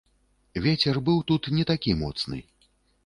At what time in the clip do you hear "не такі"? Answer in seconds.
1.59-1.91